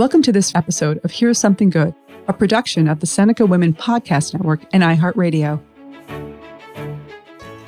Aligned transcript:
Welcome 0.00 0.22
to 0.22 0.32
this 0.32 0.54
episode 0.54 0.98
of 1.04 1.10
Here's 1.10 1.38
Something 1.38 1.68
Good, 1.68 1.94
a 2.26 2.32
production 2.32 2.88
of 2.88 3.00
the 3.00 3.06
Seneca 3.06 3.44
Women 3.44 3.74
Podcast 3.74 4.32
Network 4.32 4.62
and 4.72 4.82
iHeartRadio. 4.82 5.60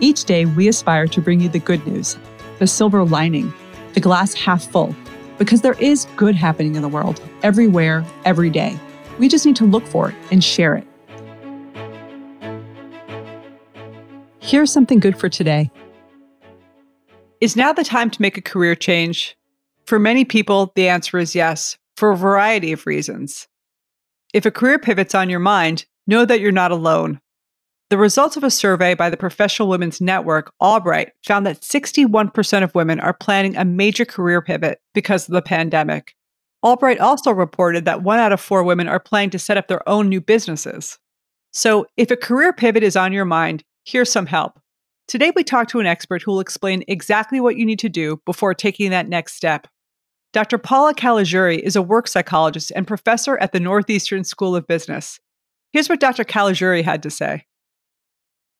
Each 0.00 0.24
day, 0.24 0.46
we 0.46 0.66
aspire 0.66 1.06
to 1.08 1.20
bring 1.20 1.40
you 1.40 1.50
the 1.50 1.58
good 1.58 1.86
news, 1.86 2.16
the 2.58 2.66
silver 2.66 3.04
lining, 3.04 3.52
the 3.92 4.00
glass 4.00 4.32
half 4.32 4.64
full, 4.64 4.96
because 5.36 5.60
there 5.60 5.74
is 5.74 6.06
good 6.16 6.34
happening 6.34 6.74
in 6.74 6.80
the 6.80 6.88
world, 6.88 7.20
everywhere, 7.42 8.02
every 8.24 8.48
day. 8.48 8.80
We 9.18 9.28
just 9.28 9.44
need 9.44 9.56
to 9.56 9.66
look 9.66 9.84
for 9.84 10.08
it 10.08 10.14
and 10.30 10.42
share 10.42 10.74
it. 10.74 10.86
Here's 14.40 14.72
something 14.72 15.00
good 15.00 15.18
for 15.18 15.28
today. 15.28 15.70
Is 17.42 17.56
now 17.56 17.74
the 17.74 17.84
time 17.84 18.08
to 18.08 18.22
make 18.22 18.38
a 18.38 18.42
career 18.42 18.74
change? 18.74 19.36
For 19.84 19.98
many 19.98 20.24
people, 20.24 20.72
the 20.74 20.88
answer 20.88 21.18
is 21.18 21.34
yes 21.34 21.76
for 21.96 22.10
a 22.10 22.16
variety 22.16 22.72
of 22.72 22.86
reasons. 22.86 23.48
If 24.32 24.46
a 24.46 24.50
career 24.50 24.78
pivot's 24.78 25.14
on 25.14 25.28
your 25.28 25.40
mind, 25.40 25.84
know 26.06 26.24
that 26.24 26.40
you're 26.40 26.52
not 26.52 26.72
alone. 26.72 27.20
The 27.90 27.98
results 27.98 28.38
of 28.38 28.44
a 28.44 28.50
survey 28.50 28.94
by 28.94 29.10
the 29.10 29.18
Professional 29.18 29.68
Women's 29.68 30.00
Network, 30.00 30.50
AllBright, 30.62 31.10
found 31.26 31.44
that 31.44 31.60
61% 31.60 32.62
of 32.62 32.74
women 32.74 32.98
are 33.00 33.12
planning 33.12 33.54
a 33.54 33.66
major 33.66 34.06
career 34.06 34.40
pivot 34.40 34.80
because 34.94 35.28
of 35.28 35.34
the 35.34 35.42
pandemic. 35.42 36.14
AllBright 36.64 37.00
also 37.00 37.32
reported 37.32 37.84
that 37.84 38.02
one 38.02 38.18
out 38.18 38.32
of 38.32 38.40
four 38.40 38.62
women 38.62 38.88
are 38.88 38.98
planning 38.98 39.30
to 39.30 39.38
set 39.38 39.58
up 39.58 39.68
their 39.68 39.86
own 39.86 40.08
new 40.08 40.22
businesses. 40.22 40.98
So, 41.52 41.84
if 41.98 42.10
a 42.10 42.16
career 42.16 42.54
pivot 42.54 42.82
is 42.82 42.96
on 42.96 43.12
your 43.12 43.26
mind, 43.26 43.62
here's 43.84 44.10
some 44.10 44.24
help. 44.24 44.58
Today, 45.06 45.30
we 45.36 45.44
talk 45.44 45.68
to 45.68 45.80
an 45.80 45.86
expert 45.86 46.22
who 46.22 46.30
will 46.30 46.40
explain 46.40 46.84
exactly 46.88 47.40
what 47.40 47.56
you 47.56 47.66
need 47.66 47.80
to 47.80 47.90
do 47.90 48.22
before 48.24 48.54
taking 48.54 48.90
that 48.90 49.08
next 49.08 49.34
step. 49.34 49.66
Dr. 50.32 50.56
Paula 50.56 50.94
Caligiuri 50.94 51.58
is 51.58 51.76
a 51.76 51.82
work 51.82 52.08
psychologist 52.08 52.72
and 52.74 52.86
professor 52.86 53.36
at 53.38 53.52
the 53.52 53.60
Northeastern 53.60 54.24
School 54.24 54.56
of 54.56 54.66
Business. 54.66 55.20
Here's 55.72 55.90
what 55.90 56.00
Dr. 56.00 56.24
Caligiuri 56.24 56.82
had 56.82 57.02
to 57.02 57.10
say. 57.10 57.44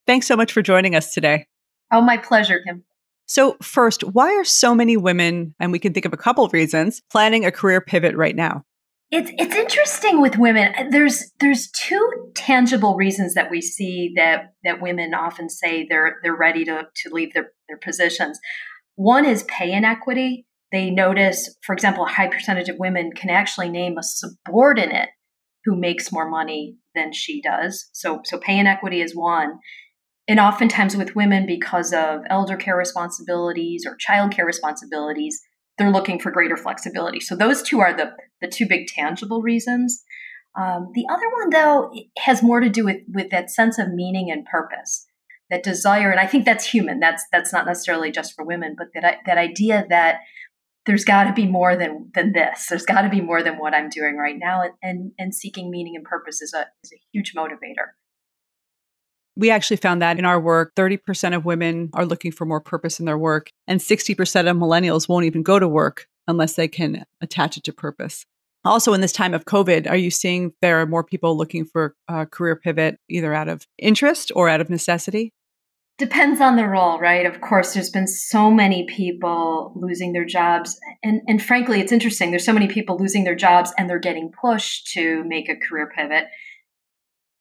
Thanks 0.07 0.27
so 0.27 0.37
much 0.37 0.53
for 0.53 0.61
joining 0.61 0.95
us 0.95 1.15
today. 1.15 1.47
Oh, 1.91 2.03
my 2.03 2.19
pleasure, 2.19 2.61
Kim. 2.67 2.85
So, 3.27 3.57
first, 3.63 4.03
why 4.03 4.35
are 4.35 4.45
so 4.45 4.75
many 4.75 4.99
women, 4.99 5.55
and 5.59 5.73
we 5.73 5.79
can 5.79 5.95
think 5.95 6.05
of 6.05 6.13
a 6.13 6.19
couple 6.19 6.45
of 6.45 6.53
reasons, 6.53 7.01
planning 7.11 7.47
a 7.47 7.53
career 7.53 7.81
pivot 7.81 8.15
right 8.17 8.37
now? 8.37 8.65
It's 9.11 9.31
it's 9.39 9.55
interesting 9.55 10.21
with 10.21 10.37
women. 10.37 10.91
There's 10.91 11.33
there's 11.39 11.71
two 11.71 12.33
tangible 12.35 12.97
reasons 12.97 13.35
that 13.35 13.51
we 13.51 13.61
see 13.61 14.13
that 14.17 14.55
that 14.65 14.83
women 14.83 15.15
often 15.15 15.49
say 15.49 15.87
they're 15.89 16.19
they're 16.23 16.37
ready 16.37 16.65
to 16.65 16.89
to 16.95 17.11
leave 17.11 17.33
their, 17.33 17.53
their 17.69 17.79
positions. 17.79 18.39
One 18.97 19.25
is 19.25 19.45
pay 19.45 19.73
inequity 19.73 20.47
they 20.73 20.91
notice, 20.91 21.55
for 21.63 21.75
example, 21.75 22.05
a 22.05 22.09
high 22.09 22.29
percentage 22.29 22.69
of 22.69 22.79
women 22.79 23.13
can 23.13 23.31
actually 23.31 23.69
name 23.69 23.99
a 23.99 24.03
subordinate 24.03 25.11
who 25.65 25.77
makes 25.77 26.11
more 26.11 26.29
money 26.29 26.77
than 26.95 27.13
she 27.13 27.41
does. 27.41 27.89
So, 27.93 28.23
so 28.25 28.39
pay 28.39 28.59
inequity 28.59 29.01
is 29.01 29.15
one. 29.15 29.59
And 30.27 30.41
oftentimes 30.41 30.97
with 30.97 31.15
women, 31.15 31.47
because 31.47 31.93
of 31.93 32.23
elder 32.29 32.57
care 32.57 32.77
responsibilities 32.77 33.85
or 33.87 33.97
child 33.97 34.33
care 34.33 34.47
responsibilities, 34.47 35.41
they're 35.79 35.91
looking 35.93 36.19
for 36.19 36.31
greater 36.31 36.57
flexibility. 36.57 37.21
So 37.21 37.37
those 37.37 37.63
two 37.63 37.81
are 37.81 37.95
the, 37.95 38.13
the 38.41 38.49
two 38.49 38.67
big 38.67 38.87
tangible 38.87 39.43
reasons. 39.43 40.03
Um, 40.59 40.91
the 40.95 41.07
other 41.11 41.29
one, 41.33 41.51
though, 41.51 41.93
has 42.19 42.43
more 42.43 42.61
to 42.61 42.69
do 42.69 42.85
with, 42.85 42.99
with 43.13 43.31
that 43.31 43.51
sense 43.51 43.79
of 43.79 43.93
meaning 43.93 44.31
and 44.31 44.45
purpose, 44.45 45.07
that 45.51 45.63
desire. 45.63 46.11
And 46.11 46.21
I 46.21 46.27
think 46.27 46.45
that's 46.45 46.67
human. 46.67 47.01
That's, 47.01 47.25
that's 47.33 47.53
not 47.53 47.67
necessarily 47.67 48.11
just 48.11 48.35
for 48.35 48.45
women, 48.45 48.75
but 48.77 48.89
that, 48.95 49.19
that 49.27 49.39
idea 49.39 49.87
that 49.89 50.21
there's 50.87 51.05
got 51.05 51.25
to 51.25 51.33
be 51.33 51.47
more 51.47 51.77
than 51.77 52.11
than 52.15 52.33
this. 52.33 52.67
There's 52.69 52.85
got 52.85 53.03
to 53.03 53.09
be 53.09 53.21
more 53.21 53.43
than 53.43 53.59
what 53.59 53.75
I'm 53.75 53.89
doing 53.89 54.17
right 54.17 54.37
now, 54.39 54.63
and, 54.63 54.73
and 54.83 55.13
and 55.19 55.35
seeking 55.35 55.71
meaning 55.71 55.97
and 55.97 56.05
purpose 56.05 56.43
is 56.43 56.53
a 56.55 56.67
is 56.83 56.93
a 56.93 57.01
huge 57.13 57.35
motivator. 57.35 57.93
We 59.35 59.51
actually 59.51 59.79
found 59.79 60.03
that 60.03 60.19
in 60.19 60.27
our 60.27 60.39
work, 60.39 60.75
30% 60.75 61.35
of 61.35 61.47
women 61.47 61.89
are 61.95 62.05
looking 62.05 62.33
for 62.33 62.45
more 62.45 62.61
purpose 62.61 63.01
in 63.01 63.07
their 63.07 63.17
work, 63.17 63.51
and 63.67 63.81
60% 63.81 64.51
of 64.51 64.57
millennials 64.59 65.09
won't 65.09 65.25
even 65.25 65.43
go 65.43 65.59
to 65.59 65.67
work 65.67 66.07
unless 66.29 66.55
they 66.55 66.69
can 66.69 67.07
attach 67.23 67.57
it 67.57 67.65
to 67.65 67.73
purpose. 67.73 68.27
Also, 68.65 68.93
in 68.93 69.01
this 69.01 69.13
time 69.13 69.33
of 69.33 69.47
COVID, 69.47 69.89
are 69.89 69.97
you 69.97 70.11
seeing 70.11 70.53
there 70.61 70.81
are 70.83 70.87
more 70.87 71.03
people 71.03 71.37
looking 71.37 71.65
for 71.65 71.97
a 72.09 72.27
career 72.27 72.57
pivot 72.57 72.99
either 73.09 73.33
out 73.33 73.49
of 73.49 73.67
interest 73.79 74.31
or 74.37 74.51
out 74.51 74.61
of 74.61 74.69
necessity? 74.69 75.33
Depends 75.99 76.41
on 76.41 76.57
the 76.57 76.67
role, 76.67 76.99
right? 76.99 77.27
Of 77.27 77.41
course, 77.41 77.75
there's 77.75 77.91
been 77.91 78.07
so 78.07 78.51
many 78.51 78.87
people 78.87 79.73
losing 79.77 80.13
their 80.13 80.25
jobs. 80.25 80.79
And, 81.05 81.21
and 81.29 81.43
frankly, 81.43 81.81
it's 81.81 81.93
interesting. 81.93 82.31
There's 82.31 82.45
so 82.45 82.53
many 82.53 82.67
people 82.67 82.99
losing 82.99 83.25
their 83.25 83.35
jobs 83.37 83.73
and 83.77 83.89
they're 83.89 83.99
getting 83.99 84.33
pushed 84.33 84.91
to 84.95 85.23
make 85.25 85.49
a 85.49 85.57
career 85.57 85.91
pivot. 85.95 86.25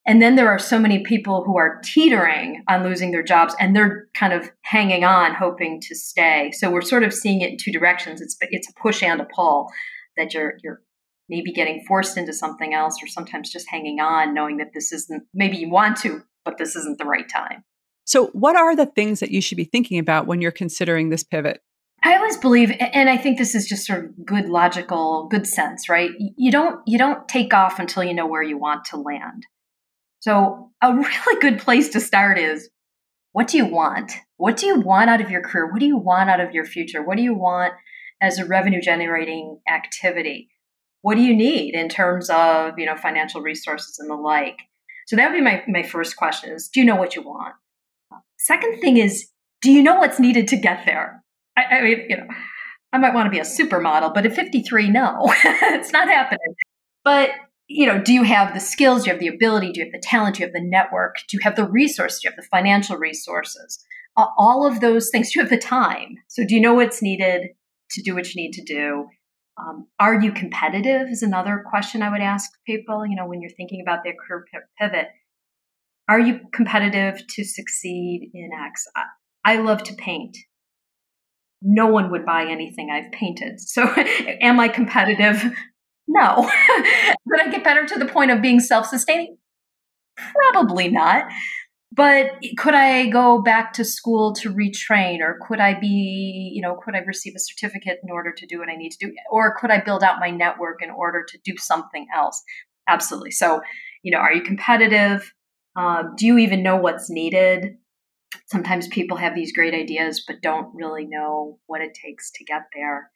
And 0.06 0.22
then 0.22 0.36
there 0.36 0.50
are 0.50 0.60
so 0.60 0.80
many 0.80 1.04
people 1.04 1.44
who 1.44 1.58
are 1.58 1.80
teetering 1.84 2.64
on 2.68 2.84
losing 2.84 3.12
their 3.12 3.24
jobs 3.24 3.56
and 3.60 3.76
they're 3.76 4.08
kind 4.14 4.34
of 4.34 4.52
hanging 4.64 5.04
on, 5.04 5.34
hoping 5.34 5.80
to 5.82 5.96
stay. 5.96 6.52
So 6.54 6.70
we're 6.72 6.82
sort 6.82 7.04
of 7.04 7.14
seeing 7.14 7.42
it 7.42 7.52
in 7.52 7.58
two 7.58 7.72
directions. 7.72 8.20
It's, 8.20 8.36
it's 8.42 8.70
a 8.70 8.74
push 8.82 9.02
and 9.02 9.22
a 9.22 9.28
pull 9.34 9.70
that 10.18 10.34
you're, 10.34 10.56
you're 10.64 10.82
maybe 11.30 11.54
getting 11.54 11.84
forced 11.88 12.18
into 12.18 12.34
something 12.34 12.74
else 12.74 12.98
or 13.02 13.08
sometimes 13.08 13.52
just 13.52 13.70
hanging 13.70 14.00
on, 14.00 14.34
knowing 14.34 14.58
that 14.58 14.74
this 14.74 14.92
isn't, 14.92 15.24
maybe 15.34 15.58
you 15.58 15.70
want 15.70 15.98
to, 15.98 16.22
but 16.44 16.58
this 16.58 16.76
isn't 16.76 16.98
the 16.98 17.06
right 17.06 17.30
time. 17.30 17.64
So, 18.06 18.28
what 18.28 18.56
are 18.56 18.76
the 18.76 18.86
things 18.86 19.20
that 19.20 19.32
you 19.32 19.42
should 19.42 19.58
be 19.58 19.64
thinking 19.64 20.00
about 20.00 20.28
when 20.28 20.42
you're 20.42 20.52
considering 20.52 21.10
this 21.10 21.24
pivot? 21.24 21.62
I 22.04 22.16
always 22.16 22.38
believe, 22.38 22.72
and 22.80 23.10
I 23.10 23.18
think 23.18 23.38
this 23.38 23.54
is 23.54 23.68
just 23.68 23.86
sort 23.86 24.06
of 24.06 24.26
good 24.26 24.50
logical, 24.50 25.28
good 25.30 25.46
sense, 25.46 25.88
right? 25.88 26.10
You 26.18 26.52
don't 26.52 26.82
you 26.88 26.98
don't 26.98 27.28
take 27.28 27.54
off 27.54 27.80
until 27.80 28.04
you 28.04 28.14
know 28.14 28.26
where 28.26 28.42
you 28.42 28.58
want 28.58 28.86
to 28.86 28.98
land. 28.98 29.46
So, 30.20 30.72
a 30.82 30.94
really 30.96 31.42
good 31.42 31.60
place 31.60 31.90
to 31.90 32.00
start 32.00 32.38
is 32.40 32.70
what 33.34 33.48
do 33.48 33.58
you 33.58 33.66
want? 33.66 34.14
What 34.38 34.58
do 34.58 34.66
you 34.66 34.80
want 34.80 35.10
out 35.10 35.22
of 35.22 35.30
your 35.30 35.42
career? 35.42 35.72
What 35.72 35.80
do 35.80 35.86
you 35.86 35.98
want 35.98 36.30
out 36.30 36.42
of 36.42 36.54
your 36.54 36.66
future? 36.66 37.04
What 37.04 37.18
do 37.18 37.24
you 37.24 37.34
want 37.34 37.74
as 38.20 38.40
a 38.40 38.46
revenue 38.46 38.82
generating 38.82 39.60
activity? 39.72 40.50
What 41.02 41.16
do 41.16 41.22
you 41.22 41.36
need 41.36 41.74
in 41.74 41.88
terms 41.90 42.30
of, 42.30 42.74
you 42.78 42.86
know, 42.86 42.96
financial 42.96 43.42
resources 43.42 43.98
and 44.00 44.10
the 44.10 44.16
like? 44.16 44.58
So 45.08 45.16
that 45.16 45.32
would 45.32 45.38
be 45.38 45.44
my, 45.44 45.64
my 45.68 45.84
first 45.84 46.16
question 46.18 46.52
is 46.52 46.68
do 46.68 46.80
you 46.80 46.86
know 46.86 46.96
what 46.96 47.16
you 47.16 47.22
want? 47.22 47.56
Second 48.44 48.82
thing 48.82 48.98
is, 48.98 49.30
do 49.62 49.72
you 49.72 49.84
know 49.84 50.00
what's 50.00 50.20
needed 50.20 50.48
to 50.48 50.58
get 50.58 50.84
there? 50.88 51.24
I, 51.56 51.64
I 51.64 51.82
mean, 51.84 52.06
you 52.10 52.18
know, 52.18 52.28
I 52.92 52.98
might 52.98 53.14
want 53.14 53.28
to 53.28 53.30
be 53.30 53.38
a 53.38 53.44
supermodel, 53.44 54.16
but 54.16 54.26
at 54.26 54.34
53, 54.34 54.90
no, 54.90 55.16
it's 55.44 55.94
not 55.94 56.08
happening. 56.08 56.56
But 57.04 57.30
you 57.68 57.86
know, 57.86 58.02
do 58.02 58.12
you 58.14 58.24
have 58.24 58.56
the 58.56 58.60
skills? 58.60 59.04
Do 59.04 59.08
you 59.08 59.14
have 59.14 59.20
the 59.20 59.28
ability? 59.28 59.72
Do 59.72 59.80
you 59.80 59.86
have 59.86 59.94
the 59.94 60.06
talent? 60.06 60.36
Do 60.36 60.42
you 60.42 60.48
have 60.48 60.54
the 60.54 60.68
network? 60.68 61.18
Do 61.30 61.38
you 61.38 61.42
have 61.44 61.56
the 61.56 61.70
resources? 61.70 62.20
Do 62.20 62.28
you 62.28 62.32
have 62.32 62.44
the 62.44 62.48
financial 62.50 62.98
resources? 62.98 63.86
All 64.18 64.68
of 64.68 64.82
those 64.82 65.10
things. 65.12 65.32
Do 65.32 65.40
you 65.40 65.44
have 65.44 65.52
the 65.52 65.58
time? 65.58 66.16
So, 66.28 66.44
do 66.44 66.56
you 66.56 66.62
know 66.62 66.74
what's 66.74 67.02
needed 67.02 67.50
to 67.92 68.02
do 68.02 68.16
what 68.16 68.34
you 68.34 68.42
need 68.42 68.54
to 68.54 68.64
do? 68.64 69.08
Um, 69.58 69.88
are 70.00 70.20
you 70.20 70.32
competitive? 70.32 71.10
Is 71.10 71.22
another 71.22 71.64
question 71.70 72.02
I 72.02 72.10
would 72.10 72.22
ask 72.22 72.50
people. 72.66 73.06
You 73.06 73.16
know, 73.16 73.28
when 73.28 73.40
you're 73.40 73.52
thinking 73.52 73.82
about 73.82 74.04
their 74.04 74.16
career 74.16 74.46
pivot, 74.80 75.08
are 76.12 76.20
you 76.20 76.42
competitive 76.52 77.26
to 77.26 77.46
succeed 77.46 78.32
in 78.34 78.50
X? 78.54 78.86
I 79.46 79.56
love 79.56 79.82
to 79.84 79.94
paint. 79.94 80.38
No 81.62 81.88
one 81.88 82.12
would 82.12 82.26
buy 82.26 82.48
anything 82.50 82.90
I've 82.92 83.14
painted. 83.14 83.62
So, 83.62 83.84
am 84.42 84.60
I 84.60 84.68
competitive? 84.68 85.42
No. 86.10 86.36
Could 87.30 87.40
I 87.40 87.50
get 87.50 87.64
better 87.64 87.86
to 87.86 87.98
the 87.98 88.08
point 88.08 88.30
of 88.30 88.42
being 88.42 88.60
self 88.60 88.88
sustaining? 88.88 89.38
Probably 90.18 90.90
not. 90.90 91.32
But 91.94 92.32
could 92.58 92.74
I 92.74 93.08
go 93.08 93.42
back 93.42 93.74
to 93.74 93.86
school 93.86 94.34
to 94.36 94.54
retrain, 94.54 95.20
or 95.22 95.38
could 95.46 95.60
I 95.60 95.78
be, 95.78 96.52
you 96.54 96.62
know, 96.62 96.80
could 96.84 96.96
I 96.96 97.00
receive 97.00 97.34
a 97.36 97.40
certificate 97.40 98.00
in 98.04 98.10
order 98.10 98.34
to 98.36 98.46
do 98.46 98.60
what 98.60 98.70
I 98.70 98.76
need 98.76 98.92
to 98.92 99.08
do, 99.08 99.14
or 99.30 99.56
could 99.58 99.72
I 99.72 99.82
build 99.82 100.04
out 100.04 100.20
my 100.20 100.30
network 100.30 100.82
in 100.82 100.90
order 100.90 101.26
to 101.28 101.38
do 101.44 101.58
something 101.58 102.08
else? 102.16 102.42
Absolutely. 102.88 103.32
So, 103.32 103.62
you 104.04 104.12
know, 104.12 104.20
are 104.20 104.34
you 104.34 104.42
competitive? 104.42 105.34
Um, 105.76 106.14
do 106.18 106.26
you 106.26 106.38
even 106.38 106.64
know 106.64 106.78
what's 106.78 107.10
needed? 107.10 107.78
Sometimes 108.48 108.88
people 108.88 109.18
have 109.18 109.36
these 109.36 109.54
great 109.54 109.74
ideas, 109.74 110.24
but 110.26 110.42
don't 110.42 110.74
really 110.74 111.06
know 111.06 111.60
what 111.68 111.82
it 111.82 111.94
takes 111.94 112.32
to 112.32 112.44
get 112.44 112.64
there. 112.74 113.12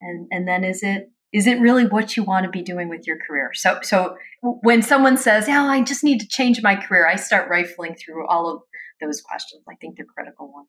And 0.00 0.26
and 0.30 0.46
then 0.46 0.64
is 0.64 0.82
it 0.82 1.10
is 1.32 1.46
it 1.46 1.60
really 1.60 1.86
what 1.86 2.16
you 2.16 2.22
want 2.22 2.44
to 2.44 2.50
be 2.50 2.62
doing 2.62 2.88
with 2.88 3.06
your 3.06 3.18
career? 3.26 3.50
So 3.54 3.80
so 3.82 4.16
when 4.42 4.82
someone 4.82 5.16
says, 5.16 5.48
"Yeah, 5.48 5.64
I 5.64 5.82
just 5.82 6.04
need 6.04 6.20
to 6.20 6.28
change 6.28 6.62
my 6.62 6.76
career," 6.76 7.06
I 7.06 7.16
start 7.16 7.50
rifling 7.50 7.94
through 7.94 8.26
all 8.28 8.48
of 8.50 8.62
those 9.00 9.20
questions. 9.20 9.62
I 9.68 9.74
think 9.76 9.96
they're 9.96 10.06
critical 10.06 10.52
ones. 10.52 10.68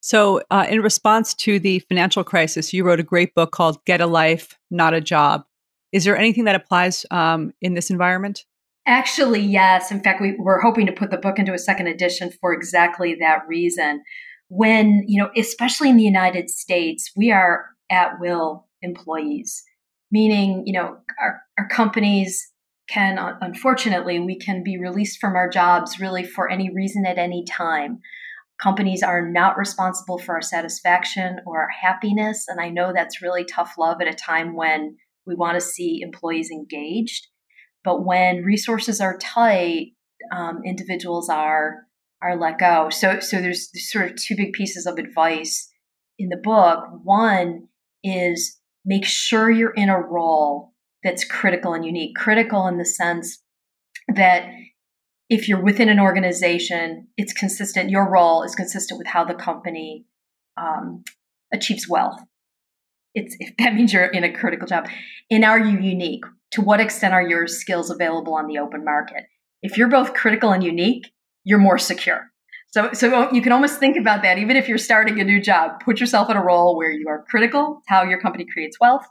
So, 0.00 0.42
uh, 0.50 0.64
in 0.68 0.80
response 0.80 1.34
to 1.34 1.58
the 1.58 1.80
financial 1.80 2.22
crisis, 2.22 2.72
you 2.72 2.84
wrote 2.84 3.00
a 3.00 3.04
great 3.04 3.34
book 3.34 3.50
called 3.52 3.84
"Get 3.84 4.00
a 4.00 4.06
Life, 4.06 4.56
Not 4.70 4.94
a 4.94 5.00
Job." 5.00 5.44
Is 5.92 6.04
there 6.04 6.16
anything 6.16 6.44
that 6.44 6.54
applies 6.54 7.04
um, 7.10 7.52
in 7.60 7.74
this 7.74 7.90
environment? 7.90 8.44
Actually, 8.88 9.42
yes. 9.42 9.92
In 9.92 10.00
fact, 10.00 10.18
we 10.18 10.34
were 10.38 10.60
hoping 10.60 10.86
to 10.86 10.92
put 10.92 11.10
the 11.10 11.18
book 11.18 11.38
into 11.38 11.52
a 11.52 11.58
second 11.58 11.88
edition 11.88 12.30
for 12.40 12.54
exactly 12.54 13.14
that 13.20 13.46
reason. 13.46 14.02
When, 14.48 15.04
you 15.06 15.22
know, 15.22 15.30
especially 15.36 15.90
in 15.90 15.98
the 15.98 16.04
United 16.04 16.48
States, 16.48 17.12
we 17.14 17.30
are 17.30 17.66
at 17.90 18.18
will 18.18 18.66
employees. 18.80 19.62
meaning, 20.10 20.62
you 20.66 20.72
know, 20.72 20.96
our, 21.20 21.40
our 21.58 21.68
companies 21.68 22.50
can, 22.88 23.18
unfortunately, 23.42 24.18
we 24.18 24.38
can 24.38 24.62
be 24.62 24.78
released 24.78 25.20
from 25.20 25.36
our 25.36 25.48
jobs 25.48 26.00
really 26.00 26.24
for 26.24 26.50
any 26.50 26.72
reason 26.72 27.04
at 27.04 27.18
any 27.18 27.44
time. 27.44 27.98
Companies 28.62 29.02
are 29.02 29.28
not 29.28 29.58
responsible 29.58 30.18
for 30.18 30.34
our 30.34 30.42
satisfaction 30.42 31.40
or 31.46 31.60
our 31.60 31.68
happiness. 31.68 32.46
And 32.48 32.60
I 32.60 32.70
know 32.70 32.92
that's 32.92 33.22
really 33.22 33.44
tough 33.44 33.74
love 33.78 34.00
at 34.00 34.08
a 34.08 34.14
time 34.14 34.56
when 34.56 34.96
we 35.26 35.34
want 35.34 35.56
to 35.56 35.60
see 35.60 36.00
employees 36.00 36.50
engaged. 36.50 37.26
But 37.84 38.04
when 38.04 38.42
resources 38.42 39.00
are 39.00 39.18
tight, 39.18 39.92
um, 40.32 40.60
individuals 40.64 41.28
are 41.28 41.86
are 42.20 42.36
let 42.36 42.58
go. 42.58 42.90
So 42.90 43.20
so 43.20 43.40
there's 43.40 43.70
sort 43.90 44.10
of 44.10 44.16
two 44.16 44.36
big 44.36 44.52
pieces 44.52 44.86
of 44.86 44.98
advice 44.98 45.70
in 46.18 46.28
the 46.28 46.36
book. 46.36 46.84
One 47.02 47.68
is 48.02 48.58
make 48.84 49.04
sure 49.04 49.50
you're 49.50 49.70
in 49.70 49.88
a 49.88 50.00
role 50.00 50.72
that's 51.04 51.24
critical 51.24 51.74
and 51.74 51.84
unique. 51.84 52.16
Critical 52.16 52.66
in 52.66 52.78
the 52.78 52.84
sense 52.84 53.38
that 54.08 54.50
if 55.28 55.48
you're 55.48 55.62
within 55.62 55.88
an 55.88 56.00
organization, 56.00 57.08
it's 57.16 57.32
consistent. 57.32 57.90
Your 57.90 58.10
role 58.10 58.42
is 58.42 58.54
consistent 58.54 58.98
with 58.98 59.06
how 59.06 59.24
the 59.24 59.34
company 59.34 60.06
um, 60.56 61.04
achieves 61.52 61.88
wealth. 61.88 62.20
It's 63.14 63.36
if 63.38 63.54
that 63.58 63.74
means 63.74 63.92
you're 63.92 64.06
in 64.06 64.24
a 64.24 64.32
critical 64.32 64.66
job. 64.66 64.88
And 65.30 65.44
are 65.44 65.58
you 65.58 65.78
unique? 65.78 66.24
To 66.52 66.62
what 66.62 66.80
extent 66.80 67.14
are 67.14 67.22
your 67.22 67.46
skills 67.46 67.90
available 67.90 68.34
on 68.34 68.46
the 68.46 68.58
open 68.58 68.84
market? 68.84 69.24
If 69.62 69.76
you're 69.76 69.88
both 69.88 70.14
critical 70.14 70.52
and 70.52 70.62
unique, 70.62 71.10
you're 71.44 71.58
more 71.58 71.78
secure. 71.78 72.30
So, 72.70 72.92
so 72.92 73.32
you 73.32 73.40
can 73.40 73.52
almost 73.52 73.80
think 73.80 73.96
about 73.96 74.22
that. 74.22 74.38
Even 74.38 74.56
if 74.56 74.68
you're 74.68 74.78
starting 74.78 75.18
a 75.20 75.24
new 75.24 75.40
job, 75.40 75.80
put 75.84 76.00
yourself 76.00 76.28
in 76.30 76.36
a 76.36 76.44
role 76.44 76.76
where 76.76 76.90
you 76.90 77.08
are 77.08 77.24
critical, 77.28 77.82
how 77.86 78.02
your 78.02 78.20
company 78.20 78.46
creates 78.50 78.78
wealth, 78.80 79.06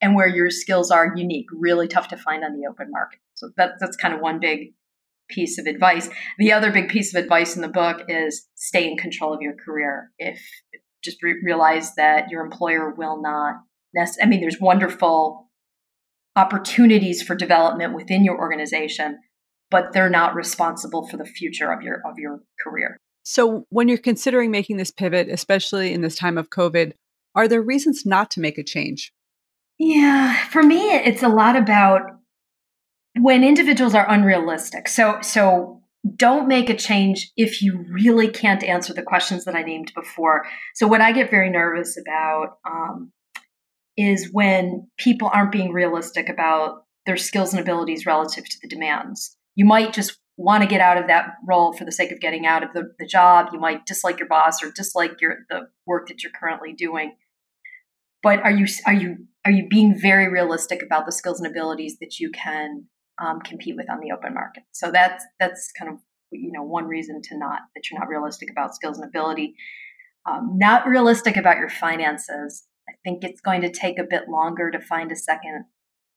and 0.00 0.14
where 0.14 0.26
your 0.26 0.50
skills 0.50 0.90
are 0.90 1.12
unique, 1.16 1.46
really 1.52 1.86
tough 1.86 2.08
to 2.08 2.16
find 2.16 2.44
on 2.44 2.58
the 2.58 2.66
open 2.68 2.90
market. 2.90 3.20
So 3.34 3.50
that, 3.56 3.72
that's 3.80 3.96
kind 3.96 4.12
of 4.12 4.20
one 4.20 4.40
big 4.40 4.74
piece 5.28 5.58
of 5.58 5.66
advice. 5.66 6.08
The 6.38 6.52
other 6.52 6.72
big 6.72 6.88
piece 6.88 7.14
of 7.14 7.22
advice 7.22 7.56
in 7.56 7.62
the 7.62 7.68
book 7.68 8.02
is 8.08 8.46
stay 8.54 8.88
in 8.90 8.96
control 8.96 9.32
of 9.32 9.40
your 9.40 9.54
career. 9.54 10.10
If 10.18 10.40
just 11.06 11.22
re- 11.22 11.40
realize 11.42 11.94
that 11.94 12.28
your 12.30 12.44
employer 12.44 12.92
will 12.92 13.22
not. 13.22 13.54
I 14.20 14.26
mean, 14.26 14.40
there's 14.40 14.60
wonderful 14.60 15.45
opportunities 16.36 17.22
for 17.22 17.34
development 17.34 17.94
within 17.94 18.24
your 18.24 18.38
organization, 18.38 19.18
but 19.70 19.92
they're 19.92 20.10
not 20.10 20.34
responsible 20.34 21.08
for 21.08 21.16
the 21.16 21.24
future 21.24 21.72
of 21.72 21.82
your 21.82 22.00
of 22.06 22.18
your 22.18 22.40
career. 22.62 22.96
So, 23.24 23.66
when 23.70 23.88
you're 23.88 23.98
considering 23.98 24.50
making 24.50 24.76
this 24.76 24.92
pivot, 24.92 25.28
especially 25.28 25.92
in 25.92 26.02
this 26.02 26.14
time 26.14 26.38
of 26.38 26.50
COVID, 26.50 26.92
are 27.34 27.48
there 27.48 27.62
reasons 27.62 28.06
not 28.06 28.30
to 28.32 28.40
make 28.40 28.58
a 28.58 28.62
change? 28.62 29.12
Yeah, 29.78 30.46
for 30.46 30.62
me, 30.62 30.94
it's 30.94 31.22
a 31.22 31.28
lot 31.28 31.56
about 31.56 32.02
when 33.18 33.42
individuals 33.44 33.94
are 33.94 34.08
unrealistic. 34.08 34.88
So, 34.88 35.18
so 35.22 35.82
don't 36.14 36.48
make 36.48 36.70
a 36.70 36.76
change 36.76 37.30
if 37.36 37.62
you 37.62 37.84
really 37.90 38.28
can't 38.28 38.62
answer 38.62 38.92
the 38.94 39.02
questions 39.02 39.44
that 39.44 39.56
I 39.56 39.62
named 39.62 39.92
before. 39.94 40.46
So, 40.74 40.86
what 40.86 41.00
I 41.00 41.12
get 41.12 41.30
very 41.30 41.50
nervous 41.50 41.98
about 41.98 42.58
um, 42.64 43.12
is 43.96 44.30
when 44.32 44.88
people 44.98 45.30
aren't 45.32 45.52
being 45.52 45.72
realistic 45.72 46.28
about 46.28 46.84
their 47.06 47.16
skills 47.16 47.52
and 47.52 47.60
abilities 47.60 48.04
relative 48.04 48.44
to 48.44 48.56
the 48.60 48.68
demands. 48.68 49.36
You 49.54 49.64
might 49.64 49.92
just 49.92 50.18
want 50.36 50.62
to 50.62 50.68
get 50.68 50.80
out 50.80 50.98
of 50.98 51.06
that 51.06 51.34
role 51.46 51.72
for 51.72 51.84
the 51.84 51.92
sake 51.92 52.12
of 52.12 52.20
getting 52.20 52.46
out 52.46 52.62
of 52.62 52.72
the, 52.74 52.92
the 52.98 53.06
job. 53.06 53.48
You 53.52 53.60
might 53.60 53.86
dislike 53.86 54.18
your 54.18 54.28
boss 54.28 54.62
or 54.62 54.70
dislike 54.70 55.20
your 55.20 55.38
the 55.48 55.68
work 55.86 56.08
that 56.08 56.22
you're 56.22 56.32
currently 56.38 56.72
doing. 56.72 57.16
But 58.22 58.40
are 58.40 58.50
you 58.50 58.66
are 58.84 58.92
you 58.92 59.26
are 59.44 59.50
you 59.50 59.68
being 59.68 59.98
very 59.98 60.28
realistic 60.28 60.82
about 60.82 61.06
the 61.06 61.12
skills 61.12 61.40
and 61.40 61.50
abilities 61.50 61.98
that 62.00 62.18
you 62.18 62.30
can 62.30 62.84
um, 63.22 63.40
compete 63.40 63.76
with 63.76 63.88
on 63.88 64.00
the 64.00 64.12
open 64.12 64.34
market? 64.34 64.64
So 64.72 64.90
that's 64.90 65.24
that's 65.40 65.72
kind 65.78 65.90
of 65.90 65.98
you 66.32 66.52
know 66.52 66.62
one 66.62 66.86
reason 66.86 67.22
to 67.22 67.38
not 67.38 67.60
that 67.74 67.90
you're 67.90 67.98
not 67.98 68.08
realistic 68.08 68.50
about 68.50 68.74
skills 68.74 68.98
and 68.98 69.08
ability. 69.08 69.54
Um, 70.28 70.54
not 70.56 70.88
realistic 70.88 71.36
about 71.36 71.58
your 71.58 71.68
finances. 71.68 72.64
I 72.88 72.92
think 73.04 73.24
it's 73.24 73.40
going 73.40 73.62
to 73.62 73.70
take 73.70 73.98
a 73.98 74.04
bit 74.08 74.28
longer 74.28 74.70
to 74.70 74.80
find 74.80 75.10
a 75.10 75.16
second 75.16 75.64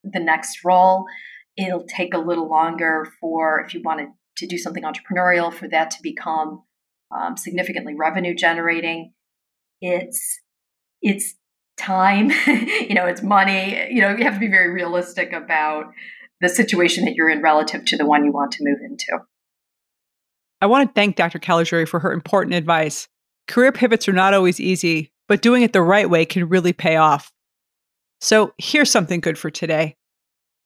the 0.03 0.19
next 0.19 0.63
role. 0.63 1.05
It'll 1.57 1.85
take 1.85 2.13
a 2.13 2.19
little 2.19 2.49
longer 2.49 3.07
for 3.19 3.59
if 3.61 3.73
you 3.73 3.81
wanted 3.83 4.09
to 4.37 4.47
do 4.47 4.57
something 4.57 4.83
entrepreneurial 4.83 5.53
for 5.53 5.67
that 5.67 5.91
to 5.91 5.97
become 6.01 6.63
um, 7.11 7.35
significantly 7.37 7.95
revenue 7.95 8.35
generating. 8.35 9.13
It's 9.81 10.39
it's 11.01 11.35
time 11.77 12.29
you 12.47 12.93
know 12.93 13.05
it's 13.05 13.21
money. 13.21 13.87
You 13.91 14.01
know 14.01 14.15
you 14.15 14.23
have 14.23 14.35
to 14.35 14.39
be 14.39 14.49
very 14.49 14.71
realistic 14.71 15.33
about 15.33 15.85
the 16.41 16.49
situation 16.49 17.05
that 17.05 17.15
you're 17.15 17.29
in 17.29 17.41
relative 17.41 17.83
to 17.85 17.97
the 17.97 18.05
one 18.05 18.23
you 18.23 18.31
want 18.31 18.51
to 18.53 18.63
move 18.63 18.79
into. 18.81 19.23
I 20.61 20.67
want 20.67 20.89
to 20.89 20.93
thank 20.93 21.15
dr 21.15 21.39
caligiuri 21.39 21.87
for 21.87 21.99
her 21.99 22.11
important 22.11 22.55
advice. 22.55 23.07
Career 23.47 23.71
pivots 23.71 24.07
are 24.07 24.13
not 24.13 24.33
always 24.33 24.59
easy 24.59 25.11
but 25.29 25.41
doing 25.41 25.63
it 25.63 25.71
the 25.71 25.81
right 25.81 26.09
way 26.09 26.25
can 26.25 26.49
really 26.49 26.73
pay 26.73 26.97
off 26.97 27.31
so 28.19 28.53
here's 28.57 28.91
something 28.91 29.21
good 29.21 29.37
for 29.37 29.49
today 29.49 29.95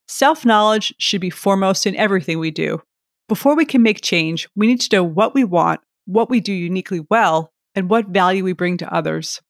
Self 0.07 0.45
knowledge 0.45 0.93
should 0.97 1.21
be 1.21 1.29
foremost 1.29 1.85
in 1.85 1.95
everything 1.95 2.39
we 2.39 2.51
do. 2.51 2.81
Before 3.29 3.55
we 3.55 3.65
can 3.65 3.81
make 3.81 4.01
change, 4.01 4.47
we 4.55 4.67
need 4.67 4.81
to 4.81 4.95
know 4.95 5.03
what 5.03 5.33
we 5.33 5.43
want, 5.43 5.81
what 6.05 6.29
we 6.29 6.39
do 6.39 6.51
uniquely 6.51 7.05
well, 7.09 7.51
and 7.73 7.89
what 7.89 8.09
value 8.09 8.43
we 8.43 8.53
bring 8.53 8.77
to 8.77 8.93
others. 8.93 9.41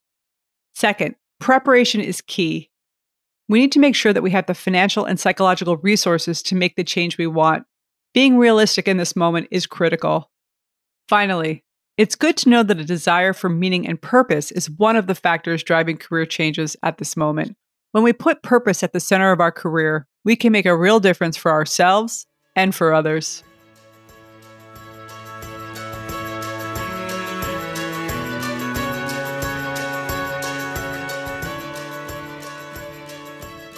Second, 0.75 1.15
preparation 1.39 2.01
is 2.01 2.21
key. 2.21 2.69
We 3.49 3.59
need 3.59 3.71
to 3.73 3.79
make 3.79 3.95
sure 3.95 4.13
that 4.13 4.23
we 4.23 4.31
have 4.31 4.45
the 4.45 4.53
financial 4.53 5.05
and 5.05 5.19
psychological 5.19 5.77
resources 5.77 6.41
to 6.43 6.55
make 6.55 6.75
the 6.75 6.83
change 6.83 7.17
we 7.17 7.27
want. 7.27 7.65
Being 8.13 8.37
realistic 8.37 8.87
in 8.87 8.97
this 8.97 9.15
moment 9.15 9.47
is 9.51 9.65
critical. 9.65 10.31
Finally, 11.09 11.63
it's 11.95 12.15
good 12.15 12.35
to 12.37 12.49
know 12.49 12.63
that 12.63 12.79
a 12.79 12.83
desire 12.83 13.33
for 13.33 13.49
meaning 13.49 13.87
and 13.87 14.01
purpose 14.01 14.49
is 14.49 14.67
one 14.67 14.95
of 14.95 15.05
the 15.05 15.13
factors 15.13 15.61
driving 15.61 15.95
career 15.95 16.25
changes 16.25 16.75
at 16.81 16.97
this 16.97 17.15
moment. 17.15 17.55
When 17.91 18.03
we 18.03 18.13
put 18.13 18.41
purpose 18.41 18.81
at 18.81 18.93
the 18.93 18.99
center 18.99 19.31
of 19.31 19.39
our 19.39 19.51
career, 19.51 20.07
we 20.25 20.35
can 20.35 20.51
make 20.51 20.65
a 20.65 20.75
real 20.75 20.99
difference 20.99 21.37
for 21.37 21.51
ourselves 21.51 22.25
and 22.55 22.73
for 22.73 22.93
others. 22.93 23.43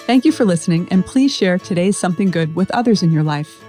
Thank 0.05 0.23
you 0.23 0.31
for 0.31 0.45
listening, 0.45 0.87
and 0.91 1.05
please 1.05 1.35
share 1.35 1.57
today's 1.57 1.97
Something 1.97 2.31
Good 2.31 2.55
with 2.55 2.71
others 2.71 3.03
in 3.03 3.11
your 3.11 3.23
life. 3.23 3.64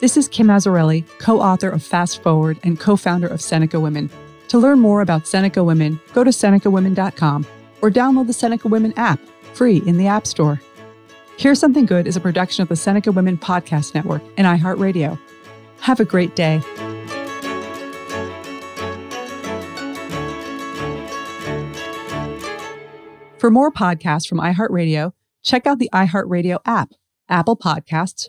This 0.00 0.16
is 0.16 0.28
Kim 0.28 0.46
Azzarelli, 0.46 1.04
co 1.18 1.40
author 1.40 1.68
of 1.68 1.82
Fast 1.82 2.22
Forward 2.22 2.60
and 2.62 2.78
co 2.78 2.94
founder 2.94 3.26
of 3.26 3.40
Seneca 3.40 3.80
Women. 3.80 4.08
To 4.46 4.58
learn 4.58 4.78
more 4.78 5.00
about 5.00 5.26
Seneca 5.26 5.64
Women, 5.64 6.00
go 6.14 6.22
to 6.22 6.30
SenecaWomen.com 6.30 7.46
or 7.82 7.90
download 7.90 8.28
the 8.28 8.32
Seneca 8.32 8.68
Women 8.68 8.94
app, 8.96 9.18
free 9.54 9.82
in 9.86 9.98
the 9.98 10.06
App 10.06 10.24
Store. 10.24 10.60
Here's 11.36 11.58
Something 11.58 11.84
Good 11.84 12.06
is 12.06 12.16
a 12.16 12.20
production 12.20 12.62
of 12.62 12.68
the 12.68 12.76
Seneca 12.76 13.10
Women 13.10 13.38
Podcast 13.38 13.94
Network 13.94 14.22
and 14.36 14.46
iHeartRadio. 14.46 15.18
Have 15.80 15.98
a 15.98 16.04
great 16.04 16.36
day. 16.36 16.60
For 23.38 23.50
more 23.50 23.72
podcasts 23.72 24.28
from 24.28 24.38
iHeartRadio, 24.38 25.12
check 25.42 25.66
out 25.66 25.80
the 25.80 25.90
iHeartRadio 25.92 26.60
app, 26.64 26.92
Apple 27.28 27.56
Podcasts, 27.56 28.28